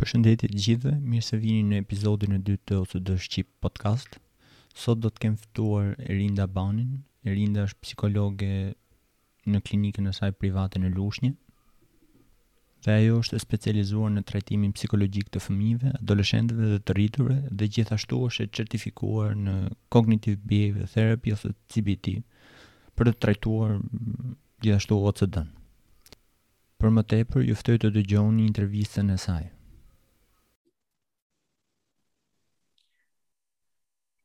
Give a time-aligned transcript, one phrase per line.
[0.00, 4.14] Përshëndetje të gjithëve, mirë se vini në episodin e dytë të Osu Shqip Podcast.
[4.82, 6.94] Sot do të kem fëtuar Erinda Banin.
[7.28, 8.48] Erinda është psikologe
[9.50, 11.34] në klinikën e saj private në Lushnje.
[12.86, 18.22] Dhe ajo është specializuar në trajtimin psikologjik të fëmijëve, adoleshentëve dhe të rriturve dhe gjithashtu
[18.30, 19.58] është e certifikuar në
[19.92, 22.16] Cognitive Behavior Therapy ose CBT
[22.96, 24.32] për të trajtuar mm,
[24.64, 25.48] gjithashtu OCD-n.
[26.80, 29.50] Për më tepër, ju ftoj të dëgjoni intervistën e saj.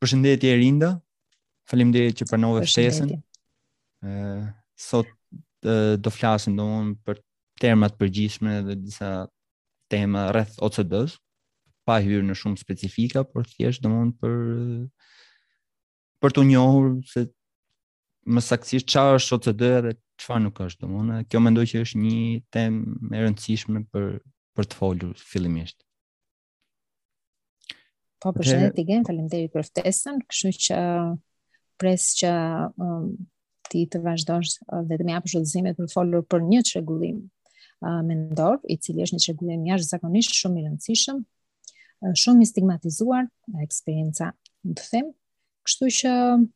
[0.04, 0.90] Përshëndetje Erinda.
[1.70, 3.14] Faleminderit që pranove ftesën.
[4.06, 4.42] Ëh,
[4.78, 5.10] sot
[5.66, 7.22] e, do flasim domun për
[7.64, 9.10] termat përgjithshme dhe disa
[9.90, 11.18] tema rreth OCD-s,
[11.88, 14.38] pa hyrë në shumë specifika, por thjesht domun për
[16.22, 17.26] për të njohur se
[18.36, 21.12] më saktësisht çfarë është OCD dhe çfarë nuk është domun.
[21.30, 22.22] Kjo mendoj që është një
[22.56, 24.10] temë e rëndësishme për
[24.56, 25.85] për të folur fillimisht.
[28.26, 31.10] Po, për shëndet të gjenë, falim deri për ftesën, këshu që uh,
[31.80, 32.30] presë që
[32.82, 33.04] um,
[33.70, 37.20] ti të vazhdojsh uh, dhe të me apë shodëzime të folur për një që regullim
[37.20, 42.48] uh, mendor, i cili është një që regullim zakonisht shumë i rëndësishëm, uh, shumë i
[42.50, 44.32] stigmatizuar nga eksperienca
[44.66, 45.12] në të them,
[45.70, 46.48] kështu që dhe um,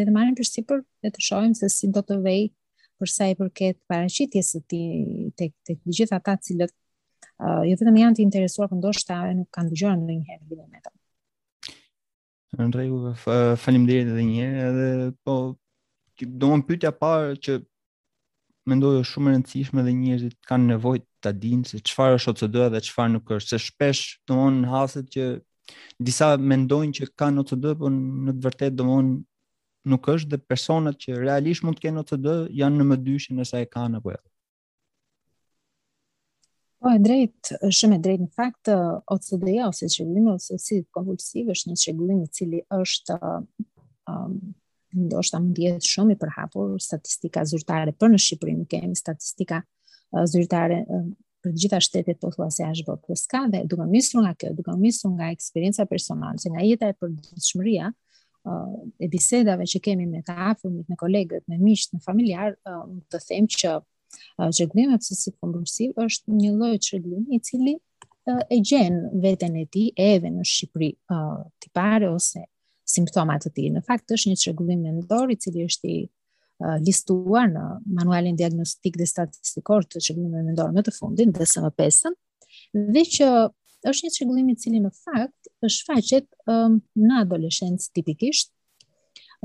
[0.00, 2.38] të marim për sipër dhe të shojmë se si do të vej
[3.02, 4.80] përsa i përket paraqitjes të ti
[5.42, 9.74] tek të gjitha ata cilët uh, jo vetëm janë të interesuar, ta ndoshta nuk kanë
[9.76, 10.96] dëgjuar ndonjëherë vlerën e tyre.
[12.58, 13.02] Në rregull,
[13.62, 15.34] faleminderit edhe një herë, edhe po
[16.38, 17.58] do të pyetja parë që
[18.72, 22.58] mendoj është shumë e rëndësishme dhe njerëzit kanë nevojë ta dinë se çfarë është OCD
[22.74, 25.28] dhe çfarë nuk është, se shpesh domon haset që
[26.10, 29.12] disa mendojnë që kanë OCD, por në të vërtetë domon
[29.94, 32.28] nuk është dhe personat që realisht mund të kenë OCD
[32.64, 34.18] janë në më dyshin se sa e kanë apo jo.
[34.18, 34.29] Ja.
[36.80, 38.68] Po, e drejt, shumë e drejt, në fakt,
[39.12, 43.16] OCD-ja, ose qëllim, ose si konvulsiv, është një qëllim i cili është,
[44.08, 44.38] um,
[44.96, 50.24] ndo është jetë shumë i përhapur, statistika zyrtare për në Shqipërin, në kemi statistika uh,
[50.32, 51.04] zyrtare uh,
[51.44, 54.72] për gjitha shtetet po thua se është bërë pëska, dhe duke misru nga kjo, duke
[54.80, 60.08] misru nga eksperienca personalë, se nga jeta e për dëshmëria, uh, e bisedave që kemi
[60.14, 63.86] me ta afrëmit, me kolegët, me miqët, me familjarë, uh, të them që uh,
[64.56, 67.74] Çeglimi obsesiv kompulsiv është një lloj çeglimi i cili
[68.26, 70.88] e gjen veten e tij edhe në Shqipëri
[71.64, 72.42] tipare ose
[72.94, 73.68] simptoma të tij.
[73.76, 76.00] Në fakt është një çrregullim mendor i cili është i
[76.88, 77.64] listuar në
[77.98, 82.16] manualin diagnostik dhe statistikor të çrregullimeve mendore më të fundin, DSM-5-ën,
[82.94, 83.30] dhe që
[83.90, 86.26] është një çrregullim i cili në fakt është faqet
[87.06, 88.52] në adoleshencë tipikisht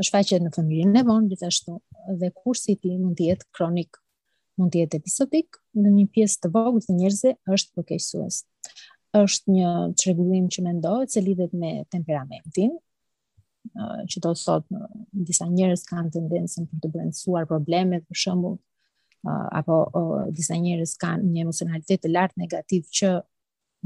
[0.04, 1.78] është faqet në fëmijën e vonë gjithashtu
[2.24, 4.02] dhe kursi i ti tij mund të jetë kronik
[4.60, 8.38] mund të jetë episodik, në një pjesë të vogël të njerëzve është përkeqësues.
[9.16, 9.72] Është një
[10.02, 12.76] çrregullim që mendohet se lidhet me temperamentin,
[14.12, 14.82] që do të thotë
[15.30, 18.58] disa njerëz kanë tendencën për të brendsuar probleme për shembull,
[19.58, 19.80] apo
[20.38, 23.14] disa njerëz kanë një emocionalitet të lartë negativ që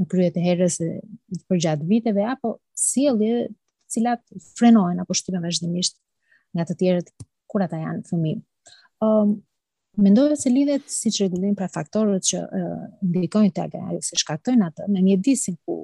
[0.00, 0.90] në krye të herës e
[1.48, 3.48] për gjatë viteve, apo si e
[3.90, 4.22] cilat
[4.58, 5.96] frenojnë apo shtyre vazhdimisht
[6.54, 7.10] nga të tjerët
[7.50, 8.36] kura ta janë fëmi.
[9.04, 9.40] Um,
[9.96, 14.68] Mendoja se lidhet si që rëgjullin për faktorët që uh, ndikojnë të agrari, se shkaktojnë
[14.68, 15.76] atë, në një disin ku,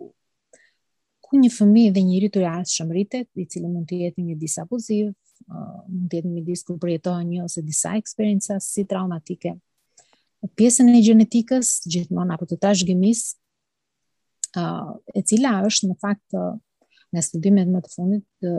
[1.27, 4.37] ku një fëmi dhe një rritur e asë shëmëritet, i cilë mund të jetë një
[4.45, 9.57] disa uh, mund të jetë një disku përjetohë një ose disa eksperinca si traumatike.
[10.55, 13.25] Pjesën e genetikës, gjithmonë apo të tashgjëmis,
[14.61, 16.55] uh, e cila është në faktë, uh,
[17.17, 18.53] nga studimet më të fundit të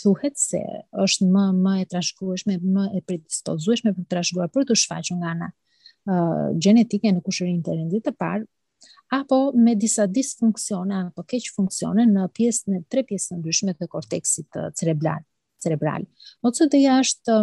[0.00, 0.60] thuhet se
[1.04, 5.28] është më më e trashëgueshme, më e predispozueshme për të trashëguar për të shfaqur nga
[5.34, 8.48] ana uh, gjenetike në kushërinë të rendit të parë
[9.18, 13.88] apo me disa disfunksione apo keq funksione në pjesë në tre pjesë të ndryshme të
[13.92, 15.20] korteksit të cerebral.
[15.60, 16.06] Cerebral.
[16.48, 17.36] Ose të jashtë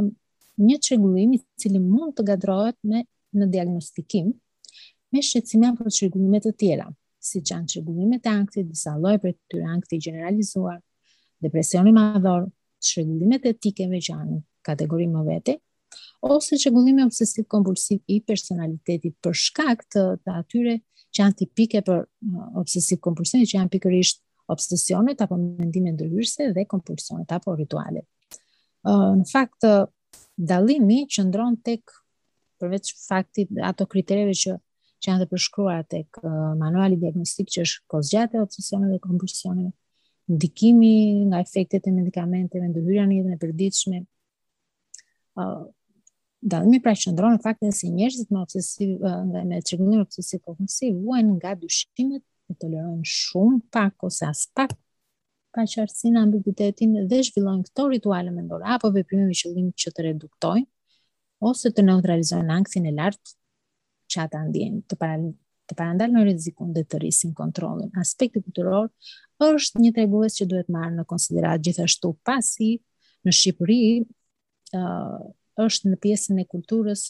[0.68, 3.03] një çrregullim i cili mund të gadrohet me
[3.38, 4.31] në diagnostikim
[5.13, 6.88] me shqetësime për çrregullime të tjera
[7.27, 10.79] si që janë qërgullimet e angti, disa lojë për të tyre angti generalizuar,
[11.44, 12.47] depresioni madhor,
[12.88, 14.38] qërgullimet e tikeve që janë
[14.68, 15.57] kategori më vete,
[16.27, 20.77] ose qërgullime obsesiv kompulsiv i personalitetit për shkak të, të atyre
[21.07, 26.68] që janë tipike për uh, obsesiv kompulsiv, që janë pikërisht obsesionet apo mendime ndryshse dhe
[26.71, 28.03] kompulsionet apo rituale.
[28.88, 29.88] Uh, në fakt, uh,
[30.38, 31.95] dalimi që ndronë tek
[32.62, 34.56] përveç faktit ato kritereve që
[34.99, 39.71] që janë të përshkruar tek uh, manuali diagnostik që është kozgjate obsesioneve dhe kompulsioneve,
[40.33, 40.94] ndikimi
[41.29, 44.03] nga efektet e medikamenteve, ndëhyrja në jetën e përditshme.
[44.03, 45.65] ë uh,
[46.47, 51.31] Dallimi pra qëndron në se njerëzit me obsesiv uh, dhe me çrëndim obsesiv kompulsiv uajnë
[51.39, 54.71] nga dyshimet e tolerojnë shumë pak ose as pak
[55.53, 60.01] pa që në ambiguitetin dhe zhvillojnë këto rituale mendore apo veprime me shëllim që të
[60.07, 60.67] reduktojnë
[61.50, 63.33] ose të neutralizojnë ankthin e lartë
[64.09, 65.18] që ata ndjenë, të, para,
[65.69, 67.92] të parandalë në rizikun dhe të rrisin kontrolin.
[68.01, 68.89] Aspekti kulturor
[69.44, 72.71] është një tregues që duhet marrë në konsiderat gjithashtu pasi
[73.27, 73.80] në Shqipëri
[75.68, 77.07] është në pjesën e kulturës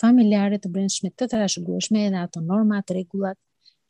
[0.00, 3.38] familjare të brendshme të trashëgueshme edhe ato norma të rregullat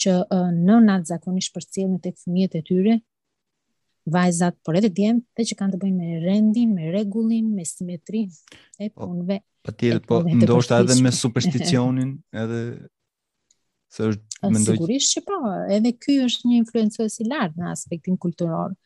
[0.03, 0.15] që
[0.55, 2.97] në natë zakonisht përcjellin të fëmijët e tyre
[4.15, 8.29] vajzat, por edhe djemë, dhe që kanë të bëjnë me rendin, me regullin, me simetrin
[8.79, 9.03] e po.
[9.09, 12.59] punve Pa tjetë, po, ndoshtë edhe me supersticionin, edhe
[13.97, 14.77] se është mendoj...
[14.77, 15.39] Sigurisht që po,
[15.75, 18.77] edhe ky është një influencës i lartë në aspektin kulturor,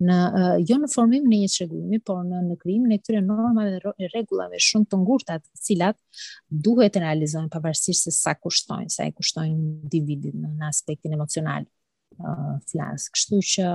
[0.00, 3.74] në, uh, jo në formim në një qëgumi, por në, në krim në këtyre normave
[3.76, 5.98] dhe regullave shumë të ngurtat, cilat
[6.68, 11.68] duhet të realizojnë pavarësisht se sa kushtojnë, sa i kushtojnë individit në aspektin emocional
[12.22, 13.12] uh, flasë.
[13.18, 13.68] Kështu që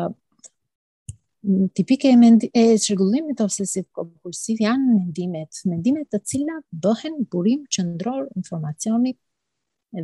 [1.75, 2.07] tipike
[2.53, 9.17] e qërgullimit obsesiv kompulsiv janë mendimet, mendimet të cilat bëhen burim qëndror informacionit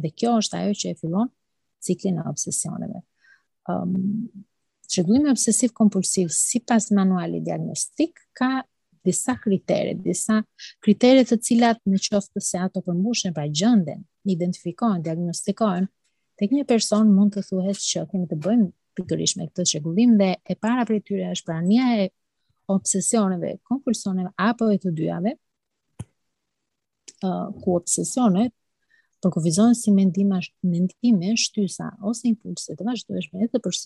[0.03, 1.29] dhe kjo është ajo që e fillon
[1.83, 3.01] ciklin e obsesioneve.
[3.69, 3.95] Um,
[4.91, 8.51] qërgullimit obsesiv kompulsiv si pas manuali diagnostik ka
[9.05, 10.43] disa kriteret, disa
[10.85, 15.89] kriteret të cilat në qoftë të se ato përmbushen pra gjënden, identifikojnë, diagnostikohen,
[16.37, 20.29] tek një person mund të thuhet që kemi të bëjmë pikërisht me këtë çrregullim dhe
[20.51, 22.07] e para prej tyre është prania e
[22.73, 25.35] obsesioneve, kompulsioneve apo e të dyjave.
[27.21, 28.53] Uh, ku obsesionet
[29.21, 33.77] përkufizohen si mendime, mendime shtysa ose impulse të vazhdueshme edhe për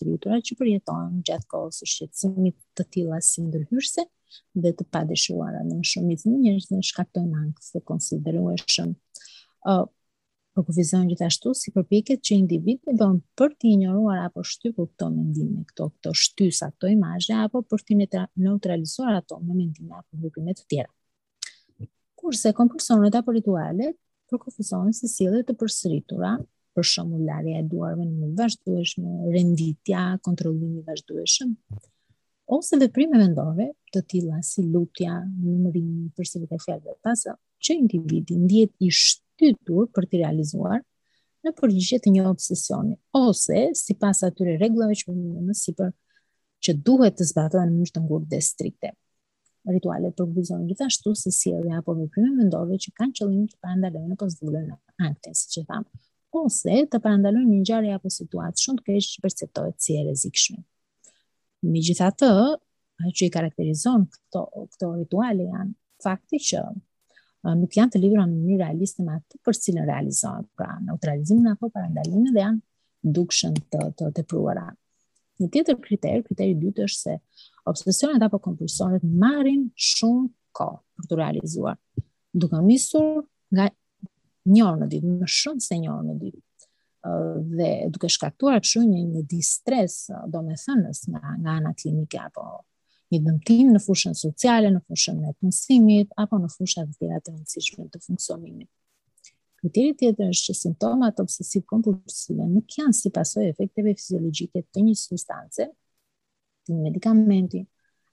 [0.47, 4.05] që përjetohen gjatë kohës së shqetësimit të tilla si ndërhyrse
[4.63, 8.95] dhe të padeshuara në shumicën e njerëzve shkaktojnë ankth të konsiderueshëm.
[8.95, 9.87] Ë uh,
[10.55, 15.65] por kufizojnë gjithashtu si përpjekjet që individi bën për të injoruar apo shtypur këto mendime,
[15.71, 20.65] këto këto shtysa, këto imazhe apo për të neutralizuar ato mendime apo grupin e të
[20.71, 20.93] tjera.
[22.15, 23.97] Kurse kompulsionet apo ritualet
[24.31, 26.37] për kufizojnë si sjellje të përsëritura
[26.75, 31.51] për shembull larja e duarve në mënyrë vazhdueshme, renditja, kontrollimi i vazhdueshëm
[32.55, 37.35] ose veprime mendore të tilla si lutja, numërimi, përsëritja e fjalëve pasa
[37.65, 40.81] që individi ndihet i shtypur tur për të realizuar
[41.45, 45.91] në përgjishje të një obsesioni, ose si pas atyre reglëve që më në sipër
[46.65, 48.91] që duhet të zbatojnë në mështë të ngurë dhe strikte.
[49.69, 54.11] Ritualet përgjizohen gjithashtu se si edhe apo me prime vendove që kanë qëllim të parandalojnë
[54.13, 54.77] në pozdullë në
[55.09, 55.89] akte, si që thamë,
[56.41, 60.61] ose të parandalojnë një njarë apo situatë shumë të kërështë që perceptohet si e rezikshme.
[61.69, 62.31] Me gjitha të,
[63.17, 64.43] që i karakterizon këto,
[64.73, 65.71] këto rituale janë
[66.05, 66.65] fakti që
[67.53, 70.47] nuk janë të lidhura në mënyrë realiste me atë për cilën realizohet.
[70.55, 74.65] pra neutralizimin apo parandalimin dhe janë dukshën të të tepruara.
[75.39, 77.17] Një tjetër kriter, kriteri i dytë është se
[77.67, 81.77] obsesionet apo kompulsionet marrin shumë kohë për të realizuar,
[82.33, 83.69] duke nisur nga
[84.45, 86.43] një orë në ditë, më shumë se një orë në ditë
[87.59, 92.47] dhe duke shkaktuar kështu një një distres domethënës nga nga ana klinike apo
[93.15, 97.31] një dëmtim në fushën sociale, në fushën e punësimit, apo në fushën e tjera të
[97.33, 98.69] rëndësishme të funksionimit.
[99.61, 104.95] Kriteri tjetër është që simptomat obsesiv kompulsive nuk janë si pasoj efekteve fiziologjike të një
[104.99, 105.67] substance,
[106.67, 107.63] të një medikamenti,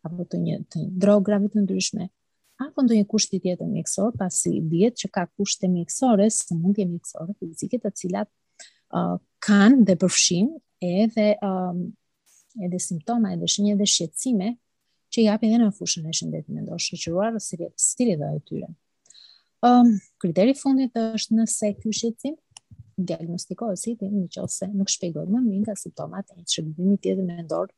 [0.06, 2.06] apo të një, të një drograve të ndryshme,
[2.62, 7.82] apo ndonjë një kushti tjetër mjekësor, pasi djetë që ka kushte mjekësore, së mjekësore fizike
[7.82, 8.30] të cilat
[8.96, 10.50] uh, kanë dhe përfshin
[10.82, 11.82] edhe um,
[12.62, 14.50] edhe simptoma, edhe shenje dhe shqetësime
[15.12, 18.68] që i japin dhe në fushën e shëndetit mendor shoqëruar ose stilit stili i tyre.
[19.62, 19.92] Ëm um,
[20.22, 22.38] kriteri i fundit është nëse ky shqetësim
[23.10, 27.70] diagnostikohet si ti nëse nuk shpjegohet më mirë nga simptomat e shëndetit tjetër mendor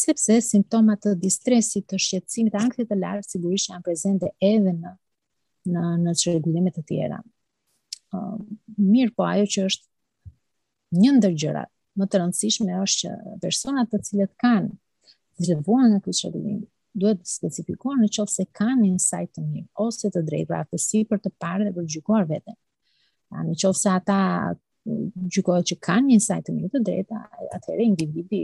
[0.00, 4.94] sepse simptomat të distresit, të shqetësimit, të ankthit të lartë sigurisht janë prezente edhe në
[5.74, 7.22] në në çrregullime të tjera.
[8.14, 8.48] Ëm um,
[8.90, 14.02] mirë po ajo që është një ndër gjërat më të rëndësishme është që personat të
[14.08, 14.74] cilët kanë
[15.42, 16.62] zhvillohen në këtë çrregullim
[16.94, 20.60] duhet të specifikohen në qoftë se kanë një insight të mirë ose të drejtë pra
[20.70, 22.54] të për të parë dhe për gjykuar veten.
[23.28, 24.18] Pra në qoftë se ata
[25.34, 27.22] gjykohet që kanë një insight të mirë të drejtë,
[27.56, 28.42] atëherë individi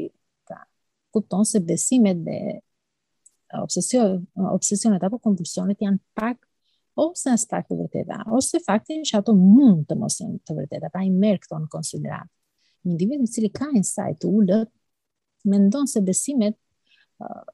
[0.49, 0.61] ta pra,
[1.15, 2.39] kupton se besimet dhe
[3.61, 6.43] obsesion obsesionet apo konvulsionet janë pak
[7.01, 10.91] ose as pak të vërteta, ose faktin që ato mund të mos jenë të vërteta,
[10.91, 12.27] pra i merë këto në konsiderat.
[12.87, 14.71] Një individ cili ka insight sajt të ullët,
[15.49, 16.59] mendon se besimet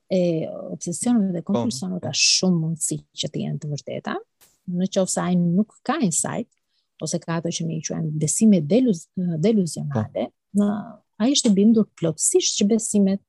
[0.09, 1.53] e obsesionit dhe po.
[1.55, 4.15] kompulsion ka shumë mundësi që të jenë të vërteta.
[4.77, 6.49] Në qoftë se ai nuk ka insight
[7.03, 9.01] ose ka ato që ne i quajmë besime deluz,
[9.47, 10.61] deluzionale, po.
[10.61, 13.21] na ai është bindur plotësisht që besimet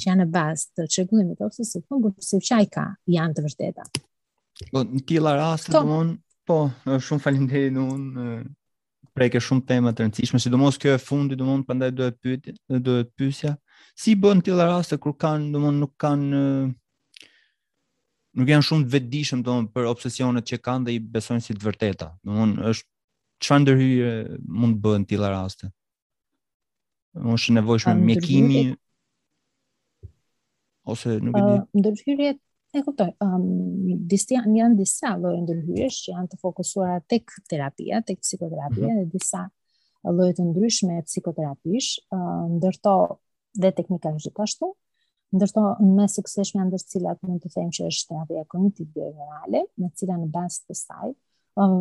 [0.00, 3.88] që janë në bazë të çrregullimit obsesiv kompulsiv që ai ka janë të vërteta.
[4.70, 6.14] Po, në këtë rast domon,
[6.48, 8.46] po, shumë faleminderit domon
[9.16, 13.12] prekë shumë tema të rëndësishme, sidomos kjo e fundit domon, prandaj do pyet, do të
[13.18, 13.56] pyesja
[13.98, 16.42] si bën në tilla raste kur kanë domthonë nuk kanë
[18.38, 21.64] nuk janë shumë të vetëdijshëm domthonë për obsesionet që kanë dhe i besojnë si të
[21.68, 22.10] vërteta.
[22.26, 22.88] Domthonë është
[23.44, 24.12] çfarë ndërhyje
[24.60, 25.70] mund të bëhen në tilla raste?
[27.16, 28.62] Domthonë është nevojshëm mjekimi
[30.90, 31.58] ose nuk e di.
[31.80, 33.08] Ndërhyrjet e kuptoj.
[33.26, 33.48] Um,
[34.10, 38.90] disi janë, janë disa lloje ndërhyrjesh që janë të fokusuara tek terapia, tek psikoterapia mm
[38.90, 39.10] -hmm.
[39.10, 39.48] dhe disa
[40.06, 42.94] lloje të ndryshme psikoterapish, uh, ndërto
[43.58, 44.68] dhe teknika është gjithashtu,
[45.36, 45.62] ndërto
[45.96, 50.16] me sukseshme janë ndër cilat mund të thejmë që është terapia kognitiv behaviorale, me cila
[50.18, 51.12] në bastë të saj,
[51.62, 51.74] um,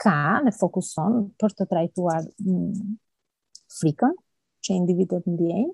[0.00, 0.14] ka
[0.46, 2.96] dhe fokuson për të trajtuar mm,
[3.80, 4.16] frikën
[4.66, 5.72] që individet ndjejnë,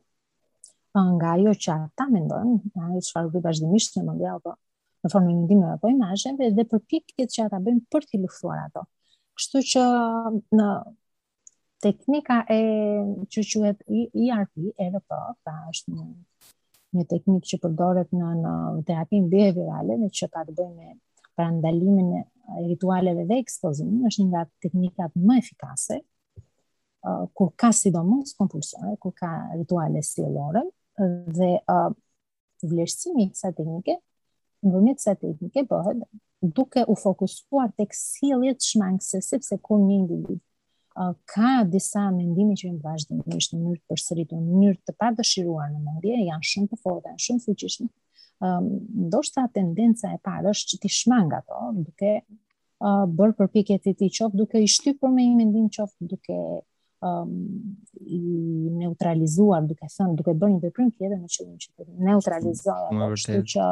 [0.99, 4.55] uh, nga ajo që ata ndonë, nga ajo që farë vazhdimisht në mundja, apo
[5.07, 8.65] në formë një ndimë apo imazhe, dhe, dhe pikët që ata bëjnë për t'i luftuar
[8.69, 8.87] ato.
[9.39, 10.71] Kështu që um, në
[11.87, 12.59] teknika e
[13.33, 16.07] që quhet ERP edhe pra është një
[16.97, 18.53] një teknikë që përdoret në në
[18.89, 20.97] terapin behaviorale, në që ka të bëjë me
[21.37, 25.99] pra ndalimin e ritualeve dhe ekspozimin, është një nga teknikat më efikase
[27.37, 30.63] kur ka sidomos kompulsore, kur ka rituale stilore,
[31.37, 31.91] dhe uh,
[32.65, 33.99] vlerësimi i kësaj teknike
[34.65, 36.01] në vëmjet se teknike bëhet
[36.57, 40.41] duke u fokusuar të kësiljet shmangëse, sepse kur një individ
[41.29, 45.81] ka disa mendime që janë vazhdimisht në mënyrë të përsëritur, në mënyrë të padëshiruar në
[45.89, 47.89] mendje, janë shumë të forta, shumë fuqishme.
[48.37, 48.71] Ëm, um,
[49.13, 54.09] ndoshta tendenca e parë është që ti shmang ato, duke uh, bërë përpjekje të ti
[54.19, 56.41] qoftë duke i shtypur me një mendim qoftë duke
[57.05, 57.35] um,
[58.07, 58.23] i
[58.81, 63.45] neutralizuar, duke thënë, duke bërë një veprim tjetër me qëllim që të neutralizojë ato.
[63.53, 63.69] që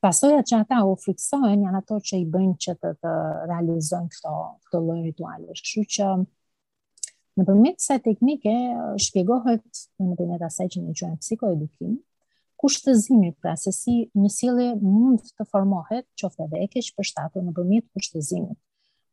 [0.00, 3.12] pasojat që ata u friksojnë janë ato që i bëjnë që të, të
[3.50, 4.32] realizojnë këto
[4.66, 5.54] këto lloj rituale.
[5.58, 6.08] Kështu që
[7.38, 8.54] në përmjet se teknike
[9.06, 11.96] shpjegohet në një asaj të që ne quajmë psikoedukim,
[12.58, 17.44] kushtëzimit, pra se si një sjellje mund të formohet, qoftë edhe e keq për shtatu
[17.44, 18.58] në përmjet kushtëzimit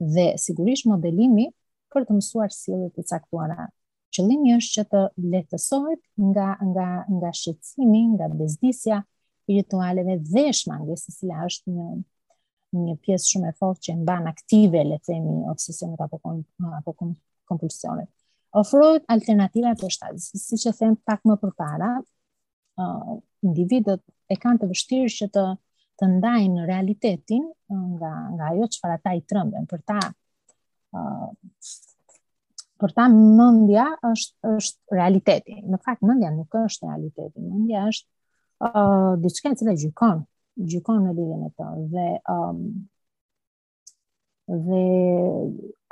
[0.02, 1.52] dhe sigurisht modelimi
[1.96, 3.70] për të mësuar sjellje të caktuara.
[4.16, 5.02] Qëllimi është që të
[5.36, 6.02] lehtësohet
[6.32, 9.02] nga nga nga shqetësimi, nga bezdisja,
[9.50, 11.94] ritualeve dhe shmangesi sila është një
[12.76, 16.20] një pjesë shumë e fortë që mban aktive le të themi obsesionet apo
[16.78, 16.94] apo
[17.50, 18.10] kompulsionet.
[19.16, 21.92] alternativa për shtazis, siç e them pak më përpara,
[22.80, 25.46] ë uh, individët e kanë të vështirë që të
[26.02, 31.32] të ndajnë realitetin nga nga ajo fara ta i trëmben për ta ë uh,
[32.80, 35.54] për ta mendja është është realiteti.
[35.64, 38.10] Në fakt mendja nuk është realiteti, mendja është
[39.24, 40.20] dhe qëka e cële gjykon,
[40.72, 42.60] gjykon në lidhën e të, dhe, um,
[44.68, 44.84] dhe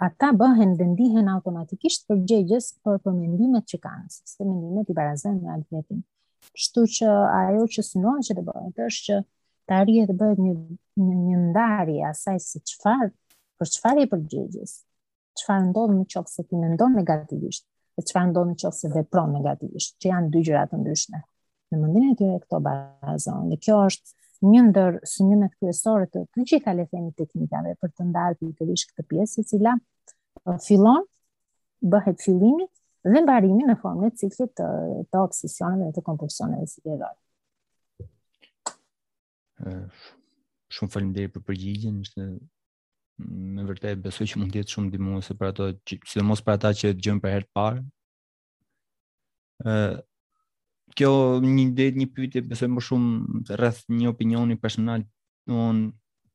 [0.08, 4.92] ata bëhen dhe ndihen automatikisht për gjegjes për për mendimet që kanë, së të mendimet
[4.94, 6.00] i barazen në alë Kështu
[6.64, 7.10] Shtu që
[7.42, 9.20] ajo që sënohen që të bëhen, është që
[9.72, 10.56] të arje të bëhen një,
[11.04, 13.06] një, një ndarje asaj se qëfar,
[13.60, 14.74] për qëfar e për gjegjes,
[15.40, 17.66] qëfar ndonë në qëpë se ti mendon negativisht,
[17.98, 19.06] e qëfar ndonë në qëpë se dhe
[19.38, 21.24] negativisht, që janë dy gjëratë ndryshme
[21.78, 24.08] në mendimin e këto bazon, Dhe kjo është
[24.52, 28.38] një ndër synimet kryesore të të gjitha le themi teknikave për të ndarë
[28.70, 29.72] vishë këtë pjesë e cila
[30.66, 31.02] fillon
[31.94, 32.66] bëhet fillimi
[33.08, 34.68] dhe mbarimi në formën e ciklit të
[35.14, 37.20] të obsesioneve dhe të kompulsioneve zgjedhore.
[40.74, 42.22] Shumë faleminderit për përgjigjen, ishte
[43.24, 45.64] me vërtet besoj që mund të jetë shumë ndihmuese për ato,
[46.10, 47.82] sidomos për ata që dëgjojnë për herë të parë
[50.92, 55.06] kjo një ide një pyetje besoj më shumë rreth një opinioni personal
[55.50, 55.88] on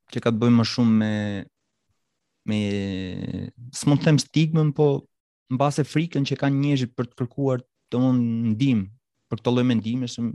[0.09, 1.13] që ka të bëjë më shumë me
[2.49, 2.59] me
[3.53, 4.85] të them stigmën po
[5.53, 7.63] mbase frikën që kanë njerëzit për të kërkuar
[7.93, 8.23] domthon
[8.55, 8.87] ndihmë
[9.29, 10.25] për këtë lloj mendimi se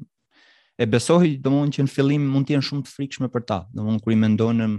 [0.83, 4.01] e besoj domthon që në fillim mund të jenë shumë të frikshme për ta domthon
[4.03, 4.71] kur i mendojnë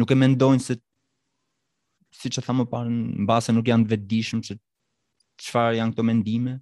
[0.00, 0.78] nuk e mendojnë se
[2.14, 2.90] siç e tha më parë
[3.24, 4.56] mbase nuk janë të vetëdijshëm se
[5.44, 6.58] çfarë janë këto mendime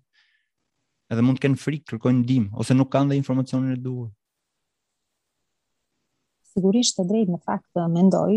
[1.13, 4.09] edhe mund të kenë frikë, kërkojnë ndihmë ose nuk kanë dhe informacionin e duhur.
[6.53, 8.33] Sigurisht të drejtë në fakt mendoj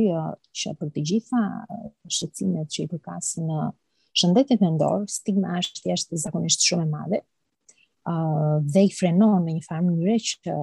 [0.55, 1.41] që për të gjitha
[2.15, 3.63] shqetësimet që i përkasin në
[4.19, 7.21] shëndetit ndorë, stigma është thjesht zakonisht shumë e madhe.
[8.05, 10.55] ë dhe i frenon në një farë mënyrë që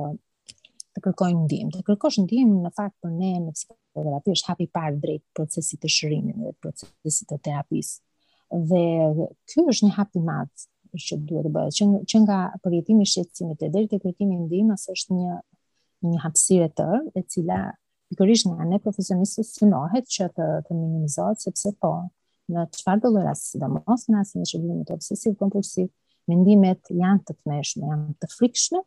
[0.95, 1.71] të kërkojnë ndihmë.
[1.75, 5.83] Të kërkosh ndihmë në fakt për ne në psikoterapi është hapi i parë drejt procesit
[5.83, 7.99] të shërimit dhe procesit të terapisë.
[8.71, 8.85] Dhe
[9.50, 10.69] ky është një hap i madh
[10.99, 11.75] që duhet të bëhet.
[11.77, 15.39] Që që nga përjetimi i shqetësimit e deri te kujtimi i ndihmës është një
[16.03, 17.59] një hapësirë të tërë e cila
[18.13, 21.93] pikërisht nga ne profesionistët synohet që të të minimizohet sepse po
[22.53, 25.89] në çfarë do lëra si do në na asnjë shëndim obsesiv kompulsiv,
[26.29, 28.83] mendimet janë të tmeshme, janë të frikshme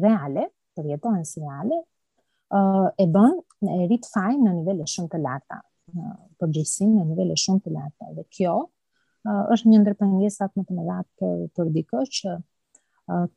[0.00, 1.82] reale, përjetohen si reale,
[2.98, 3.34] e bën
[3.68, 5.60] e rit faj në nivele shumë të larta
[5.96, 8.54] në përgjësim në nivele shumë të larta dhe kjo
[9.54, 12.34] është një ndër pengesat më të mëdha për për dikë që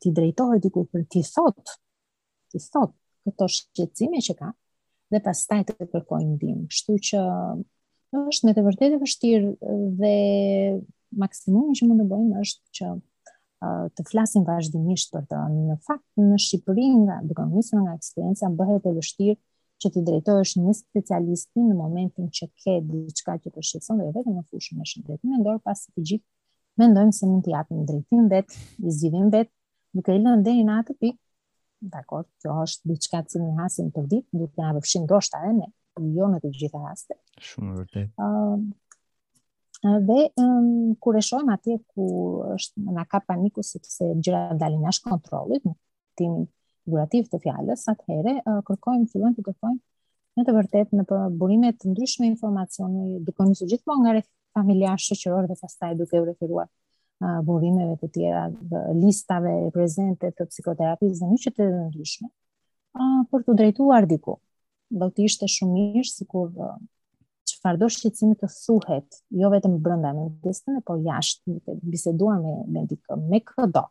[0.02, 1.74] ti drejtohet diku për ti thot
[2.52, 2.92] ti thot
[3.26, 4.50] këto shqecime që ka
[5.14, 6.64] dhe pastaj të përkojnë ndihmë.
[6.70, 7.20] Kështu që
[8.20, 10.12] është në të vërtetë vështirë dhe
[11.22, 12.90] maksimumi që mund të bëjmë është që
[13.96, 15.40] të flasin vazhdimisht për të.
[15.54, 19.36] Në fakt në Shqipëri nga duke nisur nga eksperjenca bëhet e vështirë
[19.82, 24.36] që të drejtohesh një specialisti në momentin që ke diçka që të shqetëson dhe vetëm
[24.38, 26.24] në fushën e shëndetit mendor pasi të gjithë
[26.80, 29.50] mendojmë se mund të japim drejtim vet, i zgjidhim vet,
[29.96, 31.18] duke i lënë deri në atë pikë.
[31.92, 36.40] Dakor, kjo është diçka që ne hasin për ditë, duke na vëfshin ndoshta jo në
[36.44, 37.18] të gjitha rastet.
[37.44, 37.84] Shumë
[39.84, 42.02] dhe um, kur e shohim atje ku
[42.54, 45.72] është na ka paniku sepse të dalin jashtë kontrolit në
[46.16, 46.46] tim
[47.26, 49.80] të fjallës sa uh, kërkojmë të fillon të kërkojmë
[50.38, 54.14] në të vërtet në për burimet të ndryshme informacioni duke një gjithmonë gjithë po nga
[54.16, 56.68] rreth familjar shëqëror dhe fastaj, duke u referuar
[57.22, 62.30] uh, burimeve të tjera dhe listave e prezente të psikoterapisë, dhe një që të ndryshme
[62.32, 64.40] uh, për të drejtuar diku
[64.98, 66.76] Do të ishte shumë mirë si kur uh,
[67.56, 70.58] çfarë do shqetësimi të thuhet, jo vetëm brenda mendjes
[70.88, 73.84] por jashtë, të biseduar me me dikë me këdo.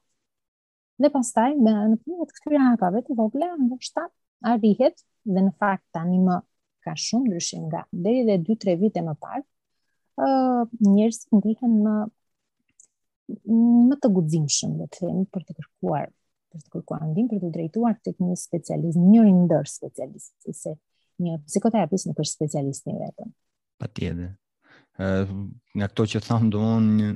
[1.01, 4.05] Dhe pastaj me në fund këtyre hapave të vogla, ndoshta
[4.53, 6.37] arrihet dhe në fakt tani më
[6.85, 9.45] ka shumë ndryshim nga deri dhe 2-3 vite më parë,
[10.25, 10.27] ë
[10.93, 11.95] njerëz ndihen më
[13.89, 16.11] më të guximshëm, le të them, për të kërkuar
[16.53, 20.75] për të kërkuar ndihmë për të drejtuar tek një specialist, njëri ndër specialistë, se
[21.25, 23.33] një psikoterapist nuk është specialist në vetëm
[23.77, 24.31] pa tjede.
[25.77, 27.09] Nga këto që thamë, do mund një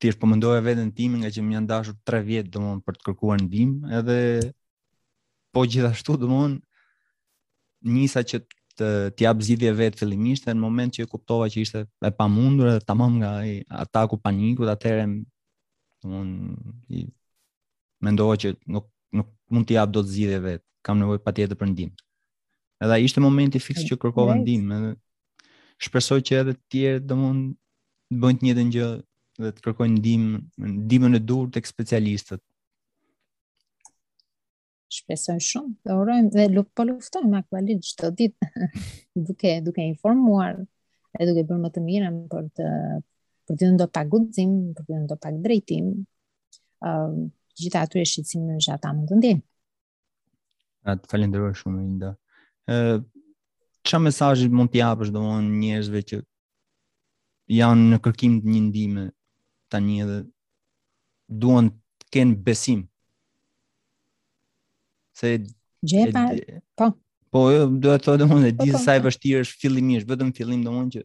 [0.00, 2.84] ti është përmëndoja po vetën timin, nga që më janë dashur tre vjetë do mund
[2.86, 4.18] për të kërkuar ndim, edhe
[5.52, 6.60] po gjithashtu do mund
[7.90, 8.38] njësa që
[8.78, 8.86] të
[9.18, 12.70] t'jap zidhje vetë fillimisht, dhe në moment që e kuptova që ishte e pa mundur
[12.70, 15.04] edhe tamam nga i ataku paniku, dhe atërë
[16.04, 17.02] do mund i
[18.06, 18.86] mendoja që nuk,
[19.18, 21.90] nuk mund t'jap do të zidhje vetë, kam nevoj pa tjede për ndim.
[22.78, 24.94] Edhe ishte momenti fix që kërkova ndim, edhe
[25.84, 27.52] shpresoj që edhe të tjerë do mund
[28.10, 28.86] të bëjnë të njëjtën gjë
[29.44, 30.38] dhe të kërkojnë ndihmë,
[30.86, 32.40] ndihmën e duhur tek specialistët.
[34.98, 38.64] Shpresoj shumë, dhe urojmë dhe luk po luftojmë aktualisht çdo ditë
[39.30, 40.56] duke duke informuar
[41.20, 42.70] e duke bërë më të mirën për të
[43.48, 45.92] për të ndonjë pak guxim, për të ndonjë pak drejtim.
[46.84, 49.44] Ëm um, uh, gjithë atyre shqetësimin në gjatë mund të ndjejnë.
[50.94, 52.12] Atë falenderoj shumë Linda
[53.88, 56.16] çfarë mesazhi mund t'i japësh domthon njerëzve që
[57.58, 59.04] janë në kërkim të një ndihme
[59.72, 60.18] tani edhe
[61.42, 62.82] duan të kenë besim.
[65.18, 65.32] Se
[65.88, 66.26] gjeta
[66.78, 66.90] po.
[67.34, 69.06] Po, jo, do të thotë domthon e di po, se po, sa po.
[69.08, 71.04] vështirë është fillimisht, vetëm fillim domthon që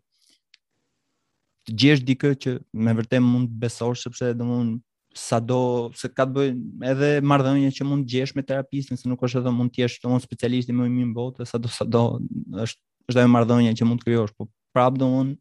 [1.68, 4.78] të gjesh dikë që me vërtet mund të besosh sepse domthon
[5.14, 6.48] sa do se ka të bëj
[6.90, 10.00] edhe marrëdhënia që mund të gjesh me terapistin, se nuk është edhe mund të jesh
[10.02, 12.04] domon specialist i më i mirë në botë, sa do sa do
[12.50, 15.36] është është ajo që mund të krijosh, po prapë domon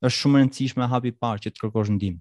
[0.00, 2.20] është shumë e rëndësishme hapi i parë që të kërkosh ndihmë.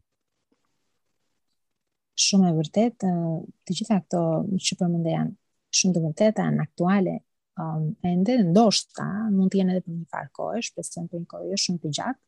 [2.19, 4.23] Shumë e vërtet, të gjitha këto
[4.65, 5.35] që përmendë janë
[5.79, 7.13] shumë të vërteta, janë aktuale,
[7.61, 11.79] um, ende ndoshta mund të jenë edhe për një farë kohësh, presion kohë jo shumë
[11.85, 12.21] të gjatë.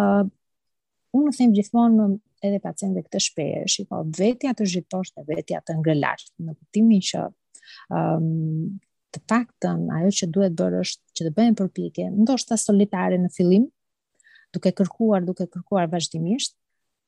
[0.00, 0.24] Uh,
[1.20, 2.08] unë them gjithmonë
[2.44, 7.24] edhe pacientëve këtë shpejë, shiko, vetja të zhytosh dhe vetja të ngrelash, në kuptimin që
[7.96, 8.78] um,
[9.14, 13.64] të faktën ajo që duhet bërë është që të bëjmë përpjekje, ndoshta solitare në fillim,
[14.54, 16.56] duke kërkuar, duke kërkuar vazhdimisht.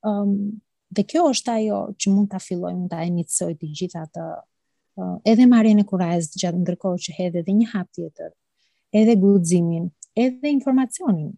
[0.07, 0.61] Ëm um,
[0.93, 4.25] dhe kjo është ajo që mund ta filloj, mund ta iniciojë të gjitha të
[5.01, 8.35] uh, edhe marrjen e kurajës gjatë ndërkohë që hedh edhe një hap tjetër,
[9.01, 11.33] edhe guximin, edhe informacionin.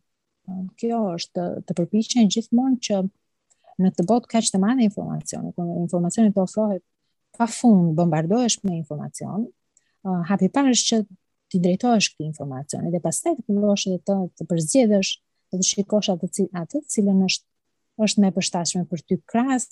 [0.76, 2.98] kjo është të përpiqen gjithmonë që
[3.82, 6.82] në të botë kaq të madhe informacioni, ku po informacioni të ofrohet
[7.38, 9.48] pa fund, bombardohesh me informacion,
[10.06, 11.00] uh, hapi parë që
[11.52, 15.12] ti drejtohesh këtij informacioni dhe pastaj të fillosh të të përzgjedhësh
[15.54, 19.68] dhe të shikosh atë cil atë cilën është është më përshtatshme për ty krahas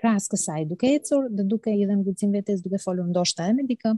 [0.00, 3.66] krahas kësaj duke ecur dhe duke i dhënë guxim vetes duke folur ndoshta edhe me
[3.70, 3.94] dikë,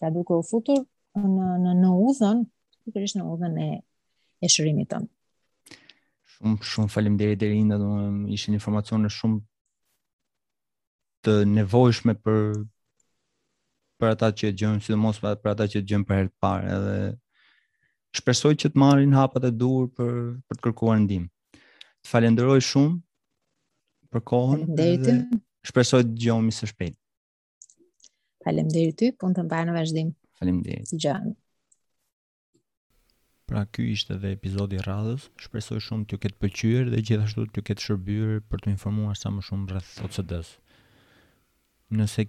[0.00, 0.80] pra duke u futur
[1.16, 2.42] në në në udhën,
[2.88, 3.70] pikërisht në udhën e
[4.44, 5.08] e shërimit tonë
[6.36, 7.90] shumë shumë faleminderit deri ndër do
[8.34, 9.40] ishin informacione shumë
[11.26, 12.42] të nevojshme për
[14.00, 16.96] për ata që gjojnë sidomos për ata që gjojnë për herë të parë edhe
[18.20, 20.12] shpresoj që të marrin hapat e duhur për
[20.48, 21.28] për të kërkuar ndihmë.
[21.56, 23.00] Të falenderoj shumë
[24.12, 24.60] për kohën.
[24.66, 25.32] Faleminderit.
[25.66, 26.96] Shpresoj të dëgjojmë së shpejt.
[28.44, 30.12] Faleminderit ty, punë të mbajnë në vazhdim.
[30.38, 30.92] Faleminderit.
[30.94, 31.34] Dëgjojmë.
[33.46, 35.24] Pra ky ishte edhe episodi i radhës.
[35.42, 39.44] Shpresoj shumë t'ju ketë pëlqyer dhe gjithashtu t'ju ketë shërbyer për të informuar sa më
[39.48, 40.48] shumë rreth OCD-s.
[42.00, 42.24] Nëse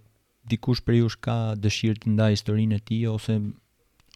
[0.53, 3.39] dikush prej jush ka dëshirë të ndajë historinë e tij ose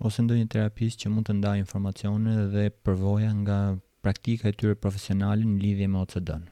[0.10, 3.58] ose ndonjë terapist që mund të ndajë informacione dhe përvoja nga
[4.06, 6.46] praktika e tyre profesionale në lidhje me OCD-n.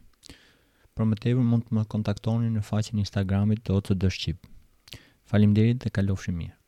[0.98, 4.50] Për më tepër mund të më kontaktoni në faqen e Instagramit të OCD Shqip.
[5.30, 6.59] Faleminderit dhe kalofshi mirë.